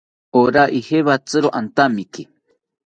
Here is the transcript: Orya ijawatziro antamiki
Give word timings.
Orya 0.39 0.63
ijawatziro 0.79 1.47
antamiki 1.59 2.23